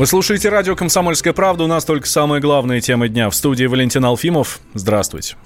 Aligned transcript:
Вы 0.00 0.06
слушаете 0.06 0.48
радио 0.48 0.74
«Комсомольская 0.74 1.34
правда». 1.34 1.64
У 1.64 1.66
нас 1.66 1.84
только 1.84 2.08
самые 2.08 2.40
главные 2.40 2.80
темы 2.80 3.10
дня. 3.10 3.28
В 3.28 3.34
студии 3.34 3.66
Валентин 3.66 4.02
Алфимов. 4.06 4.60
Здравствуйте. 4.72 5.36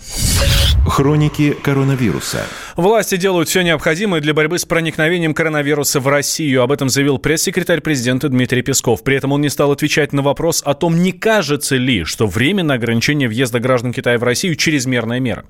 Хроники 0.87 1.57
коронавируса. 1.63 2.47
Власти 2.77 3.17
делают 3.17 3.49
все 3.49 3.63
необходимое 3.63 4.21
для 4.21 4.35
борьбы 4.35 4.59
с 4.59 4.65
проникновением 4.65 5.33
коронавируса 5.33 5.99
в 5.99 6.09
Россию. 6.09 6.63
Об 6.63 6.73
этом 6.73 6.89
заявил 6.89 7.19
пресс-секретарь 7.19 7.81
президента 7.81 8.29
Дмитрий 8.29 8.63
Песков. 8.63 9.03
При 9.03 9.17
этом 9.17 9.33
он 9.33 9.41
не 9.41 9.49
стал 9.49 9.73
отвечать 9.73 10.13
на 10.13 10.23
вопрос 10.23 10.63
о 10.65 10.75
том, 10.75 11.03
не 11.03 11.13
кажется 11.13 11.77
ли, 11.77 12.05
что 12.05 12.27
временное 12.27 12.77
ограничение 12.77 13.29
въезда 13.29 13.61
граждан 13.61 13.93
Китая 13.93 14.19
в 14.19 14.25
Россию– 14.25 14.57
чрезмерная 14.57 15.21
мера. 15.21 15.45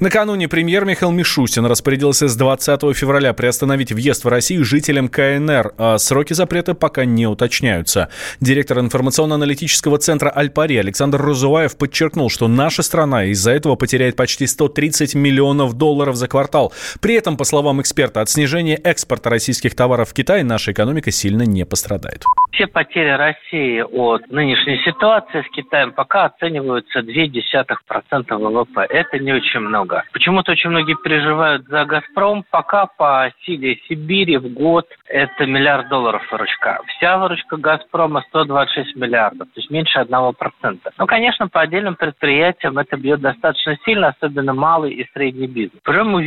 Накануне 0.00 0.48
премьер 0.48 0.84
Михаил 0.84 1.12
Мишустин 1.12 1.66
распорядился 1.66 2.26
с 2.26 2.34
20 2.34 2.96
февраля 2.96 3.32
приостановить 3.32 3.92
въезд 3.92 4.24
в 4.24 4.28
Россию 4.28 4.64
жителям 4.64 5.08
КНР, 5.08 5.74
а 5.78 5.98
сроки 5.98 6.32
запрета 6.32 6.74
пока 6.74 7.04
не 7.04 7.26
уточняются. 7.26 8.08
Директор 8.40 8.80
информационно-аналитического 8.80 9.98
центра 9.98 10.30
«Альпари» 10.30 10.76
Александр 10.76 11.22
Розуваев 11.22 11.76
подчеркнул, 11.76 12.28
что 12.28 12.48
наша 12.48 12.82
страна 12.82 13.26
из-за 13.26 13.52
этого 13.52 13.76
потеряет 13.76 14.16
почти 14.16 14.46
130 14.68 15.14
миллионов 15.14 15.74
долларов 15.74 16.16
за 16.16 16.28
квартал. 16.28 16.72
При 17.00 17.14
этом, 17.14 17.36
по 17.36 17.44
словам 17.44 17.80
эксперта, 17.80 18.20
от 18.20 18.30
снижения 18.30 18.76
экспорта 18.76 19.30
российских 19.30 19.74
товаров 19.74 20.10
в 20.10 20.12
Китай 20.14 20.42
наша 20.42 20.72
экономика 20.72 21.10
сильно 21.10 21.42
не 21.42 21.64
пострадает. 21.64 22.24
Все 22.54 22.68
потери 22.68 23.08
России 23.08 23.80
от 23.80 24.30
нынешней 24.30 24.78
ситуации 24.84 25.42
с 25.42 25.50
Китаем 25.50 25.90
пока 25.92 26.26
оцениваются 26.26 27.00
0,2% 27.00 28.36
ВВП. 28.36 28.86
Это 28.88 29.18
не 29.18 29.32
очень 29.32 29.58
много. 29.58 30.04
Почему-то 30.12 30.52
очень 30.52 30.70
многие 30.70 30.94
переживают 31.02 31.66
за 31.66 31.84
«Газпром». 31.84 32.44
Пока 32.50 32.86
по 32.86 33.32
силе 33.44 33.80
Сибири 33.88 34.36
в 34.36 34.52
год 34.52 34.86
это 35.06 35.46
миллиард 35.46 35.88
долларов 35.88 36.22
выручка. 36.30 36.78
Вся 36.86 37.18
выручка 37.18 37.56
«Газпрома» 37.56 38.22
126 38.28 38.94
миллиардов, 38.94 39.48
то 39.48 39.60
есть 39.60 39.70
меньше 39.70 39.98
1%. 39.98 40.78
Ну, 40.96 41.06
конечно, 41.06 41.48
по 41.48 41.60
отдельным 41.60 41.96
предприятиям 41.96 42.78
это 42.78 42.96
бьет 42.96 43.20
достаточно 43.20 43.76
сильно, 43.84 44.08
особенно 44.08 44.54
малый 44.54 44.92
и 44.92 45.08
средний 45.12 45.48
бизнес. 45.48 45.80
Причем 45.82 46.10
мы 46.10 46.24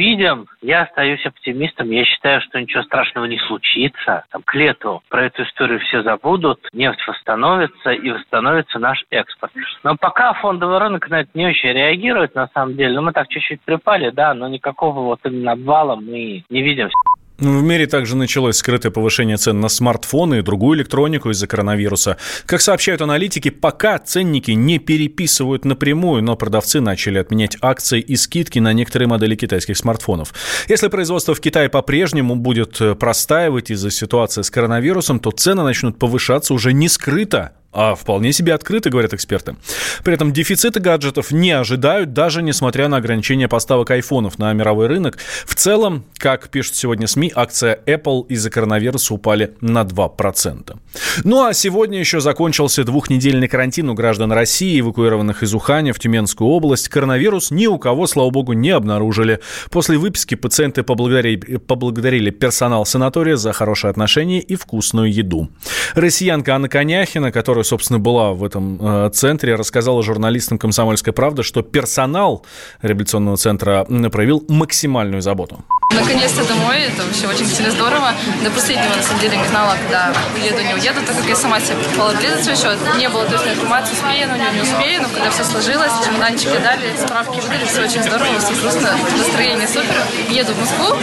я 0.62 0.84
остаюсь 0.84 1.26
оптимистом, 1.26 1.90
я 1.90 2.04
считаю, 2.04 2.42
что 2.42 2.60
ничего 2.60 2.84
страшного 2.84 3.26
не 3.26 3.40
случится. 3.40 4.26
Там, 4.32 4.42
к 4.44 4.54
лету 4.56 5.02
про 5.10 5.26
эту 5.26 5.44
историю 5.44 5.80
все 5.80 6.04
забудут, 6.04 6.17
нефть 6.74 7.08
восстановится 7.08 7.92
и 7.92 8.10
восстановится 8.10 8.80
наш 8.80 9.04
экспорт. 9.10 9.52
Но 9.84 9.96
пока 9.96 10.34
фондовый 10.34 10.80
рынок 10.80 11.10
на 11.10 11.22
это 11.22 11.30
не 11.34 11.48
очень 11.48 11.70
реагирует, 11.70 12.36
на 12.36 12.48
самом 12.54 12.76
деле, 12.76 12.96
ну, 12.96 13.02
мы 13.02 13.14
так 13.14 13.28
чуть-чуть 13.28 13.62
припали, 13.62 14.10
да, 14.10 14.34
но 14.34 14.48
никакого 14.48 15.02
вот 15.02 15.20
именно 15.24 15.54
обвала 15.54 15.96
мы 15.96 16.44
не 16.50 16.62
видим. 16.62 16.90
В 17.40 17.62
мире 17.62 17.86
также 17.86 18.16
началось 18.16 18.58
скрытое 18.58 18.92
повышение 18.92 19.38
цен 19.38 19.60
на 19.60 19.70
смартфоны 19.70 20.40
и 20.40 20.42
другую 20.42 20.80
электронику 20.80 21.30
из-за 21.30 21.46
коронавируса. 21.46 22.18
Как 22.48 22.62
сообщают 22.62 23.02
аналитики, 23.02 23.50
пока 23.50 24.00
ценники 24.00 24.52
не 24.52 24.80
переписывают 24.80 25.64
напрямую, 25.64 26.24
но 26.24 26.36
продавцы 26.36 26.82
начали 26.82 27.20
отменять 27.20 27.56
акции 27.62 28.00
и 28.00 28.16
скидки 28.16 28.58
на 28.58 28.74
некоторые 28.74 29.08
модели 29.08 29.36
китайских 29.36 29.78
смартфонов. 29.78 30.34
Если 30.68 30.88
производство 30.88 31.36
в 31.36 31.40
Китае 31.40 31.70
по-прежнему 31.70 32.36
будет 32.36 32.82
простаивать 33.00 33.70
из-за 33.70 33.92
ситуации 33.92 34.42
с 34.42 34.50
коронавирусом, 34.50 35.20
то 35.20 35.30
цены 35.30 35.62
начнут 35.62 36.00
повышаться 36.00 36.56
уже 36.56 36.74
не 36.74 36.90
скрыто, 36.90 37.54
а 37.78 37.94
вполне 37.94 38.34
себе 38.34 38.56
открыты, 38.56 38.90
говорят 38.90 39.14
эксперты. 39.14 39.56
При 40.04 40.12
этом 40.16 40.34
дефициты 40.34 40.80
гаджетов 40.80 41.32
не 41.32 41.52
ожидают, 41.52 42.12
даже 42.12 42.42
несмотря 42.42 42.88
на 42.88 42.98
ограничение 42.98 43.48
поставок 43.48 43.92
айфонов 43.92 44.40
на 44.40 44.52
мировой 44.54 44.88
рынок. 44.88 45.20
В 45.46 45.54
целом, 45.54 46.04
как 46.18 46.50
пишут 46.50 46.74
сегодня 46.74 47.06
СМИ, 47.06 47.32
акция 47.36 47.80
Apple 47.86 48.26
из-за 48.30 48.50
коронавируса 48.50 49.14
упали 49.14 49.54
на 49.62 49.84
2%. 49.84 50.76
Ну 51.24 51.46
а 51.46 51.54
сегодня 51.54 52.00
еще 52.00 52.20
закончился 52.20 52.84
двухнедельный 52.84 53.48
карантин 53.48 53.90
у 53.92 53.94
граждан 53.94 54.32
России, 54.32 54.80
эвакуированных 54.80 55.44
из 55.44 55.54
Уханя 55.54 55.94
в 55.94 56.00
Тюменскую 56.00 56.50
область. 56.50 56.90
Коронавирус 56.90 57.52
ни 57.52 57.68
у 57.68 57.78
кого, 57.78 58.08
слава 58.08 58.32
богу, 58.32 58.54
не 58.54 58.72
обнаружили. 58.72 59.40
После 59.70 60.00
выписки 60.00 60.34
пациенты 60.34 60.82
поблагодарили, 60.82 61.58
поблагодарили 61.58 62.32
персонал 62.32 62.88
санатория 62.88 63.36
за 63.36 63.54
хорошее 63.54 63.92
отношение 63.92 64.42
и 64.42 64.56
вкусную 64.56 65.14
еду. 65.14 65.50
Россиянка 65.94 66.56
Анна 66.56 66.70
Коняхина, 66.70 67.32
которая, 67.32 67.67
собственно, 67.68 68.00
была 68.00 68.34
в 68.34 68.44
этом 68.44 68.80
э, 68.82 69.10
центре, 69.14 69.56
рассказала 69.56 70.02
журналистам 70.04 70.58
«Комсомольской 70.58 71.14
правды», 71.14 71.44
что 71.44 71.62
персонал 71.62 72.46
реабилитационного 72.82 73.38
центра 73.38 73.86
проявил 74.12 74.44
максимальную 74.48 75.22
заботу. 75.22 75.60
Наконец-то 75.90 76.44
домой, 76.44 76.82
это 76.82 77.04
вообще 77.04 77.28
очень 77.28 77.48
сильно 77.48 77.72
здорово. 77.72 78.12
До 78.44 78.52
последнего, 78.52 78.94
на 78.94 79.02
самом 79.02 79.22
деле, 79.22 79.38
не 79.38 79.48
знала, 79.48 79.76
когда 79.82 80.12
уеду, 80.36 80.62
не 80.62 80.74
уеду, 80.74 81.02
так 81.06 81.16
как 81.16 81.26
я 81.26 81.36
сама 81.36 81.62
себе 81.62 81.76
покупала 81.78 82.14
билет 82.16 82.44
свой 82.44 82.58
счет. 82.58 82.78
Не 82.98 83.08
было 83.08 83.24
точной 83.26 83.54
информации, 83.54 83.94
успею, 83.94 84.28
но 84.28 84.36
не, 84.36 84.50
не 84.58 84.62
успею, 84.62 85.02
но 85.02 85.08
когда 85.10 85.30
все 85.32 85.46
сложилось, 85.46 85.92
чемоданчики 86.06 86.58
дали, 86.62 86.94
справки 86.98 87.40
выдали, 87.40 87.66
все 87.66 87.84
очень 87.84 88.04
здорово, 88.04 88.38
все 88.40 88.54
вкусно, 88.54 88.98
настроение 89.18 89.68
супер. 89.68 89.96
Еду 90.30 90.54
в 90.54 90.60
Москву, 90.60 90.98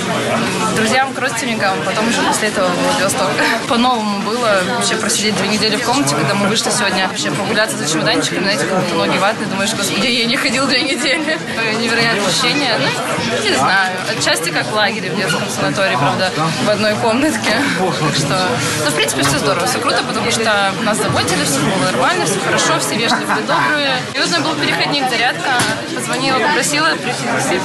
друзьям, 0.76 1.14
к 1.14 1.18
родственникам, 1.18 1.78
потом 1.84 2.06
уже 2.08 2.20
после 2.22 2.48
этого 2.48 2.68
в 2.68 2.82
Владивосток. 2.82 3.30
По-новому 3.68 4.20
было 4.20 4.60
вообще 4.76 4.96
просидеть 4.96 5.36
две 5.36 5.48
недели 5.48 5.76
в 5.76 5.84
комнате, 5.84 6.14
когда 6.14 6.34
мы 6.34 6.48
вышли 6.48 6.70
сегодня, 6.70 7.08
вообще 7.08 7.30
прогуляться 7.30 7.78
за 7.78 7.90
чемоданчиками, 7.90 8.42
знаете, 8.42 8.66
как 8.66 8.80
будто 8.80 8.94
ноги 8.94 9.16
ватные, 9.16 9.48
думаешь, 9.48 9.74
господи, 9.74 10.06
я 10.08 10.26
не 10.26 10.36
ходил 10.36 10.66
две 10.66 10.82
недели. 10.82 11.38
Невероятное 11.80 12.26
ощущение, 12.26 12.78
ну, 12.78 13.48
не 13.48 13.56
знаю, 13.56 13.96
отчасти 14.10 14.50
как 14.50 14.73
лагере 14.74 15.10
в 15.10 15.16
детском 15.16 15.48
санатории, 15.48 15.96
правда, 15.96 16.30
в 16.64 16.68
одной 16.68 16.94
комнатке. 16.96 17.52
Так 17.78 18.14
что, 18.14 18.48
ну, 18.84 18.90
в 18.90 18.94
принципе, 18.94 19.22
все 19.22 19.38
здорово, 19.38 19.66
все 19.66 19.78
круто, 19.78 20.02
потому 20.06 20.30
что 20.30 20.72
нас 20.82 20.98
заботили, 20.98 21.44
все 21.44 21.60
было 21.60 21.90
нормально, 21.92 22.24
все 22.26 22.40
хорошо, 22.40 22.78
все 22.80 22.96
вежливые, 22.96 23.42
добрые. 23.46 23.96
И 24.14 24.18
нужно 24.18 24.40
был 24.40 24.54
переходник, 24.54 25.08
зарядка. 25.08 25.50
Позвонила, 25.94 26.38
попросила 26.38 26.90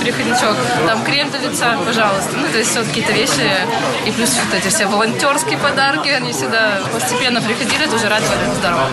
переходничок. 0.02 0.56
Там 0.88 1.03
крем 1.03 1.30
для 1.31 1.40
лица, 1.40 1.78
пожалуйста. 1.86 2.31
Ну, 2.38 2.47
то 2.47 2.58
есть 2.58 2.72
все 2.72 2.84
какие-то 2.84 3.12
вещи. 3.12 3.50
И 4.06 4.12
плюс 4.12 4.30
вот 4.46 4.53
эти 4.53 4.68
все 4.68 4.86
волонтерские 4.86 5.58
подарки, 5.58 6.09
они 6.09 6.34
сюда 6.34 6.80
постепенно 6.94 7.41
приходили, 7.41 7.86
тоже 7.88 8.09
радовали. 8.09 8.40
Здорово 8.59 8.88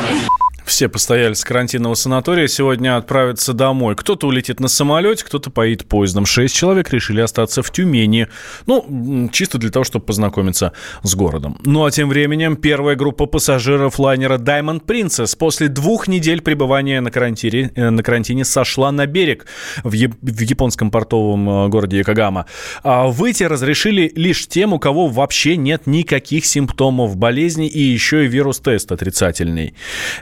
все 0.66 0.88
постояльцы 0.88 1.46
карантинного 1.46 1.94
санатория 1.94 2.48
сегодня 2.48 2.96
отправятся 2.96 3.52
домой. 3.52 3.94
Кто-то 3.94 4.26
улетит 4.26 4.58
на 4.58 4.68
самолете, 4.68 5.24
кто-то 5.24 5.50
поедет 5.50 5.86
поездом. 5.86 6.26
Шесть 6.26 6.54
человек 6.54 6.90
решили 6.90 7.20
остаться 7.20 7.62
в 7.62 7.70
Тюмени. 7.70 8.26
Ну, 8.66 9.30
чисто 9.32 9.58
для 9.58 9.70
того, 9.70 9.84
чтобы 9.84 10.04
познакомиться 10.04 10.72
с 11.02 11.14
городом. 11.14 11.58
Ну, 11.64 11.84
а 11.84 11.90
тем 11.90 12.08
временем 12.08 12.56
первая 12.56 12.96
группа 12.96 13.26
пассажиров 13.26 13.98
лайнера 14.00 14.38
Diamond 14.38 14.84
Princess 14.84 15.36
после 15.38 15.68
двух 15.68 16.08
недель 16.08 16.42
пребывания 16.42 17.00
на 17.00 17.12
карантине, 17.12 17.70
э, 17.74 17.90
на 17.90 18.02
карантине 18.02 18.44
сошла 18.44 18.90
на 18.90 19.06
берег 19.06 19.46
в, 19.84 19.90
в 19.90 20.40
японском 20.40 20.90
портовом 20.90 21.48
э, 21.48 21.68
городе 21.68 21.98
Якогама. 21.98 22.46
А 22.82 23.06
выйти 23.06 23.44
разрешили 23.44 24.12
лишь 24.16 24.48
тем, 24.48 24.72
у 24.72 24.80
кого 24.80 25.06
вообще 25.06 25.56
нет 25.56 25.86
никаких 25.86 26.44
симптомов 26.44 27.16
болезни 27.16 27.68
и 27.68 27.80
еще 27.80 28.24
и 28.24 28.28
вирус-тест 28.28 28.90
отрицательный. 28.90 29.74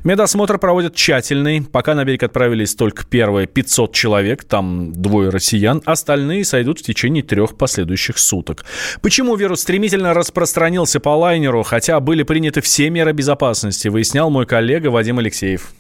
Медос 0.05 0.34
Осмотр 0.35 0.59
проводят 0.59 0.97
тщательный. 0.97 1.63
Пока 1.63 1.95
на 1.95 2.05
берег 2.05 2.25
отправились 2.25 2.75
только 2.75 3.07
первые 3.07 3.47
500 3.47 3.95
человек, 3.95 4.43
там 4.43 4.93
двое 4.93 5.29
россиян. 5.29 5.81
Остальные 5.85 6.45
сойдут 6.45 6.81
в 6.81 6.83
течение 6.83 7.23
трех 7.23 7.57
последующих 7.57 8.19
суток. 8.19 8.65
Почему 9.01 9.37
вирус 9.37 9.61
стремительно 9.61 10.13
распространился 10.13 10.99
по 10.99 11.11
лайнеру, 11.11 11.63
хотя 11.63 12.01
были 12.01 12.25
приняты 12.25 12.63
все 12.63 12.91
меры 12.91 13.13
безопасности, 13.13 13.87
выяснял 13.87 14.29
мой 14.29 14.45
коллега 14.45 14.89
Вадим 14.89 15.21
Алексеев. 15.21 15.73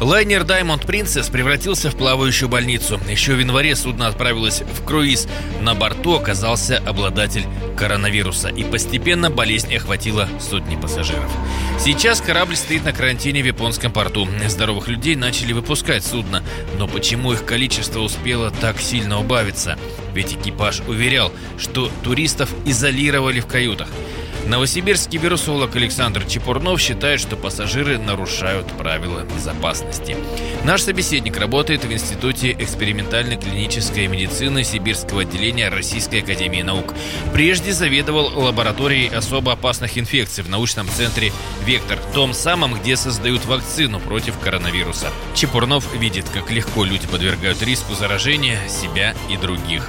Лайнер 0.00 0.44
Diamond 0.44 0.86
Princess 0.86 1.30
превратился 1.30 1.90
в 1.90 1.94
плавающую 1.94 2.48
больницу. 2.48 2.98
Еще 3.10 3.34
в 3.34 3.38
январе 3.38 3.76
судно 3.76 4.06
отправилось 4.06 4.62
в 4.62 4.82
круиз. 4.82 5.28
На 5.60 5.74
борту 5.74 6.14
оказался 6.14 6.78
обладатель 6.86 7.44
коронавируса, 7.76 8.48
и 8.48 8.64
постепенно 8.64 9.30
болезнь 9.30 9.76
охватила 9.76 10.26
сотни 10.40 10.76
пассажиров. 10.76 11.30
Сейчас 11.78 12.22
корабль 12.22 12.56
стоит 12.56 12.82
на 12.82 12.94
карантине 12.94 13.42
в 13.42 13.46
японском 13.46 13.92
порту. 13.92 14.26
Здоровых 14.48 14.88
людей 14.88 15.16
начали 15.16 15.52
выпускать 15.52 16.02
судно, 16.02 16.42
но 16.78 16.88
почему 16.88 17.34
их 17.34 17.44
количество 17.44 18.00
успело 18.00 18.50
так 18.50 18.80
сильно 18.80 19.20
убавиться? 19.20 19.78
Ведь 20.14 20.32
экипаж 20.32 20.80
уверял, 20.88 21.30
что 21.58 21.90
туристов 22.02 22.48
изолировали 22.64 23.40
в 23.40 23.46
каютах. 23.46 23.88
Новосибирский 24.50 25.20
вирусолог 25.20 25.76
Александр 25.76 26.24
Чепурнов 26.24 26.80
считает, 26.80 27.20
что 27.20 27.36
пассажиры 27.36 27.98
нарушают 27.98 28.66
правила 28.72 29.24
безопасности. 29.24 30.16
Наш 30.64 30.82
собеседник 30.82 31.38
работает 31.38 31.84
в 31.84 31.92
Институте 31.92 32.50
экспериментальной 32.58 33.36
клинической 33.36 34.08
медицины 34.08 34.64
Сибирского 34.64 35.22
отделения 35.22 35.68
Российской 35.68 36.22
Академии 36.22 36.62
Наук. 36.62 36.94
Прежде 37.32 37.70
заведовал 37.70 38.26
лабораторией 38.40 39.14
особо 39.14 39.52
опасных 39.52 39.96
инфекций 39.96 40.42
в 40.42 40.50
научном 40.50 40.88
центре 40.88 41.30
«Вектор», 41.64 42.00
том 42.12 42.32
самом, 42.32 42.74
где 42.74 42.96
создают 42.96 43.46
вакцину 43.46 44.00
против 44.00 44.36
коронавируса. 44.40 45.12
Чепурнов 45.36 45.86
видит, 45.94 46.28
как 46.28 46.50
легко 46.50 46.84
люди 46.84 47.06
подвергают 47.06 47.62
риску 47.62 47.94
заражения 47.94 48.58
себя 48.66 49.14
и 49.30 49.36
других. 49.36 49.88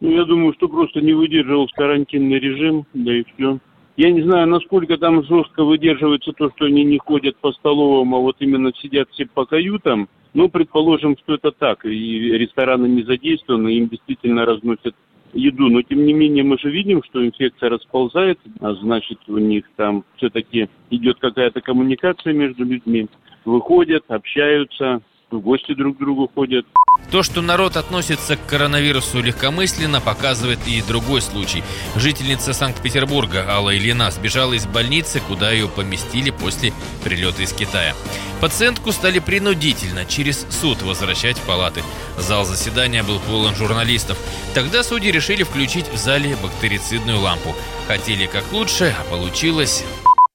Ну, 0.00 0.10
я 0.12 0.24
думаю, 0.24 0.54
что 0.54 0.68
просто 0.68 1.02
не 1.02 1.12
выдерживал 1.12 1.68
карантинный 1.76 2.38
режим, 2.38 2.86
да 2.94 3.14
и 3.14 3.24
все. 3.34 3.58
Я 3.96 4.10
не 4.10 4.22
знаю, 4.22 4.46
насколько 4.48 4.96
там 4.96 5.22
жестко 5.24 5.64
выдерживается 5.64 6.32
то, 6.32 6.50
что 6.50 6.66
они 6.66 6.84
не 6.84 6.98
ходят 6.98 7.36
по 7.36 7.52
столовым, 7.52 8.14
а 8.14 8.18
вот 8.18 8.36
именно 8.40 8.72
сидят 8.74 9.10
все 9.10 9.26
по 9.26 9.44
каютам. 9.44 10.08
Ну, 10.32 10.48
предположим, 10.48 11.16
что 11.18 11.34
это 11.34 11.50
так, 11.50 11.84
и 11.84 11.88
рестораны 11.90 12.86
не 12.86 13.02
задействованы, 13.02 13.70
им 13.70 13.88
действительно 13.88 14.44
разносят 14.46 14.94
еду. 15.32 15.68
Но, 15.68 15.82
тем 15.82 16.04
не 16.04 16.12
менее, 16.12 16.44
мы 16.44 16.56
же 16.58 16.70
видим, 16.70 17.02
что 17.02 17.24
инфекция 17.24 17.70
расползается, 17.70 18.42
а 18.60 18.74
значит, 18.74 19.18
у 19.26 19.38
них 19.38 19.64
там 19.76 20.04
все-таки 20.16 20.68
идет 20.90 21.18
какая-то 21.18 21.60
коммуникация 21.60 22.32
между 22.32 22.64
людьми. 22.64 23.08
Выходят, 23.44 24.04
общаются, 24.08 25.02
в 25.32 25.40
гости 25.40 25.74
друг 25.74 25.96
к 25.96 26.00
другу 26.00 26.30
ходят. 26.34 26.66
То, 27.10 27.22
что 27.22 27.42
народ 27.42 27.76
относится 27.76 28.36
к 28.36 28.46
коронавирусу 28.46 29.20
легкомысленно, 29.20 30.00
показывает 30.00 30.60
и 30.68 30.82
другой 30.82 31.20
случай. 31.22 31.62
Жительница 31.96 32.52
Санкт-Петербурга 32.52 33.46
Алла 33.48 33.76
Ильина 33.76 34.10
сбежала 34.10 34.52
из 34.52 34.66
больницы, 34.66 35.20
куда 35.26 35.50
ее 35.50 35.68
поместили 35.68 36.30
после 36.30 36.72
прилета 37.02 37.42
из 37.42 37.52
Китая. 37.52 37.94
Пациентку 38.40 38.92
стали 38.92 39.18
принудительно 39.18 40.04
через 40.04 40.46
суд 40.50 40.82
возвращать 40.82 41.36
в 41.36 41.46
палаты. 41.46 41.82
Зал 42.16 42.44
заседания 42.44 43.02
был 43.02 43.18
полон 43.18 43.54
журналистов. 43.54 44.18
Тогда 44.54 44.82
судьи 44.82 45.10
решили 45.10 45.42
включить 45.42 45.88
в 45.88 45.96
зале 45.96 46.36
бактерицидную 46.42 47.18
лампу. 47.18 47.54
Хотели 47.88 48.26
как 48.26 48.52
лучше, 48.52 48.94
а 48.98 49.10
получилось... 49.10 49.84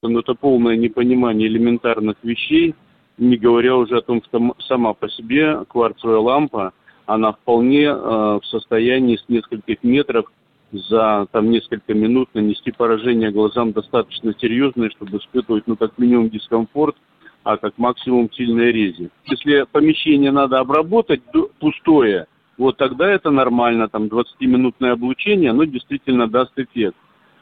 Но 0.03 0.19
это 0.19 0.35
полное 0.35 0.77
непонимание 0.77 1.47
элементарных 1.47 2.17
вещей 2.21 2.75
не 3.17 3.37
говоря 3.37 3.75
уже 3.75 3.97
о 3.97 4.01
том, 4.01 4.21
что 4.23 4.55
сама 4.67 4.93
по 4.93 5.09
себе 5.09 5.63
кварцевая 5.67 6.17
лампа, 6.17 6.73
она 7.05 7.33
вполне 7.33 7.85
э, 7.85 7.93
в 7.93 8.41
состоянии 8.45 9.17
с 9.17 9.25
нескольких 9.29 9.83
метров 9.83 10.25
за 10.71 11.27
там 11.31 11.49
несколько 11.51 11.93
минут 11.93 12.29
нанести 12.33 12.71
поражение 12.71 13.31
глазам 13.31 13.71
достаточно 13.71 14.33
серьезное, 14.39 14.89
чтобы 14.89 15.17
испытывать, 15.17 15.67
ну, 15.67 15.75
как 15.75 15.97
минимум, 15.97 16.29
дискомфорт, 16.29 16.95
а 17.43 17.57
как 17.57 17.77
максимум 17.77 18.31
сильные 18.33 18.71
рези. 18.71 19.09
Если 19.25 19.65
помещение 19.71 20.31
надо 20.31 20.59
обработать 20.59 21.21
пустое, 21.59 22.25
вот 22.57 22.77
тогда 22.77 23.09
это 23.09 23.29
нормально, 23.29 23.87
там 23.87 24.05
20-минутное 24.05 24.93
облучение, 24.93 25.51
оно 25.51 25.65
действительно 25.65 26.27
даст 26.27 26.57
эффект. 26.57 26.95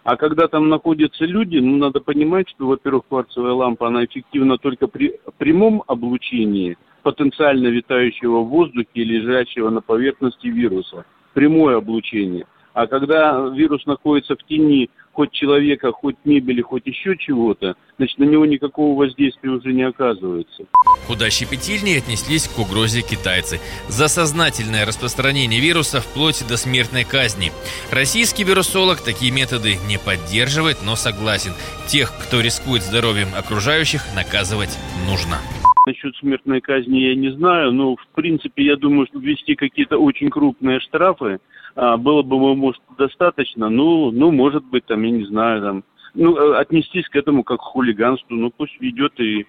А 0.04 0.18
когда 0.18 0.48
там 0.48 0.68
находятся 0.68 1.26
люди, 1.26 1.58
ну, 1.58 1.78
надо 1.78 2.02
понимать, 2.02 2.50
что, 2.50 2.68
во-первых, 2.68 3.04
кварцевая 3.08 3.54
лампа, 3.54 3.88
она 3.88 4.04
эффективна 4.04 4.58
только 4.58 4.88
при 4.88 5.20
прямом 5.38 5.84
облучении 5.88 6.78
потенциально 7.04 7.68
витающего 7.68 8.40
в 8.40 8.50
воздухе 8.50 8.90
или 8.94 9.18
лежащего 9.18 9.70
на 9.70 9.82
поверхности 9.82 10.48
вируса. 10.48 11.06
Прямое 11.34 11.78
облучение. 11.78 12.46
А 12.74 12.88
когда 12.88 13.50
вирус 13.54 13.86
находится 13.86 14.36
в 14.36 14.44
тени 14.48 14.90
хоть 15.14 15.32
человека, 15.32 15.92
хоть 15.92 16.16
мебели, 16.26 16.62
хоть 16.62 16.88
еще 16.88 17.16
чего-то, 17.18 17.76
значит, 17.98 18.18
на 18.18 18.24
него 18.24 18.46
никакого 18.46 18.98
воздействия 18.98 19.52
уже 19.52 19.72
не 19.72 19.84
оказывается. 19.84 20.64
Куда 21.08 21.30
щепетильнее 21.30 22.00
отнеслись 22.00 22.48
к 22.48 22.58
угрозе 22.58 23.02
китайцы. 23.02 23.60
За 23.90 24.08
сознательное 24.08 24.86
распространение 24.86 25.62
вируса 25.62 26.02
вплоть 26.02 26.44
до 26.48 26.58
смертной 26.58 27.04
казни. 27.04 27.52
Российский 27.92 28.44
вирусолог 28.44 29.02
такие 29.02 29.32
методы 29.32 29.78
не 29.88 30.00
поддерживает, 30.00 30.78
но 30.84 30.96
согласен. 30.96 31.52
Тех, 31.88 32.12
кто 32.24 32.42
рискует 32.42 32.82
здоровьем 32.82 33.30
окружающих, 33.38 34.02
наказывать 34.16 34.78
нужно. 35.08 35.38
Насчет 35.86 36.16
смертной 36.16 36.62
казни 36.62 37.00
я 37.00 37.16
не 37.16 37.30
знаю, 37.32 37.74
но 37.74 37.98
в 37.98 38.08
принципе 38.16 38.64
я 38.64 38.78
думаю, 38.78 39.06
что 39.08 39.20
ввести 39.20 39.56
какие-то 39.56 39.98
очень 39.98 40.30
крупные 40.30 40.80
штрафы 40.80 41.40
а, 41.76 41.98
было 41.98 42.22
бы, 42.22 42.56
может, 42.56 42.82
достаточно. 42.98 43.70
Ну, 43.70 44.12
ну, 44.12 44.32
может 44.32 44.64
быть, 44.64 44.86
там, 44.86 45.04
я 45.04 45.12
не 45.12 45.26
знаю, 45.26 45.62
там, 45.62 45.84
ну, 46.14 46.38
э, 46.38 46.56
отнестись 46.58 47.10
к 47.10 47.16
этому 47.18 47.44
как 47.44 47.60
к 47.60 47.64
хулиганству. 47.64 48.34
Ну, 48.34 48.50
пусть 48.50 48.78
идет 48.80 49.20
и, 49.20 49.46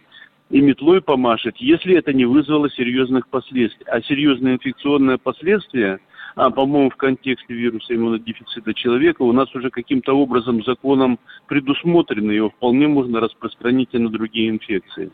и 0.51 0.61
метлой 0.61 1.01
помашет, 1.01 1.57
если 1.59 1.95
это 1.95 2.13
не 2.13 2.25
вызвало 2.25 2.69
серьезных 2.69 3.29
последствий. 3.29 3.87
А 3.87 4.01
серьезные 4.03 4.55
инфекционные 4.55 5.19
последствия, 5.19 6.01
а, 6.35 6.51
по-моему, 6.51 6.91
в 6.91 6.97
контексте 6.97 7.55
вируса 7.55 7.95
иммунодефицита 7.95 8.75
человека 8.75 9.23
у 9.23 9.31
нас 9.31 9.55
уже 9.55 9.71
каким-то 9.71 10.15
образом 10.15 10.65
законом 10.65 11.21
предусмотрены, 11.47 12.33
его 12.33 12.51
вполне 12.51 12.89
можно 12.89 13.21
распространить 13.21 13.91
и 13.93 13.99
на 13.99 14.09
другие 14.09 14.51
инфекции. 14.51 15.13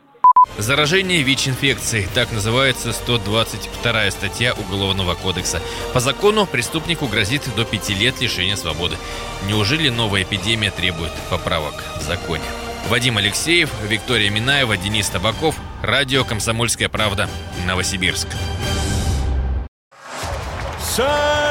Заражение 0.57 1.21
ВИЧ-инфекцией. 1.21 2.07
Так 2.13 2.31
называется 2.31 2.93
122 2.93 4.11
статья 4.11 4.53
Уголовного 4.53 5.13
кодекса. 5.13 5.61
По 5.93 5.99
закону 5.99 6.45
преступнику 6.45 7.07
грозит 7.07 7.43
до 7.55 7.63
5 7.63 7.89
лет 7.89 8.19
лишения 8.21 8.55
свободы. 8.55 8.97
Неужели 9.47 9.89
новая 9.89 10.23
эпидемия 10.23 10.71
требует 10.71 11.11
поправок 11.29 11.83
в 11.99 12.01
законе? 12.03 12.43
Вадим 12.89 13.17
Алексеев, 13.17 13.69
Виктория 13.87 14.29
Минаева, 14.31 14.77
Денис 14.77 15.07
Табаков. 15.09 15.55
Радио 15.83 16.23
«Комсомольская 16.23 16.89
правда». 16.89 17.29
Новосибирск. 17.65 18.27
Самые 20.79 21.50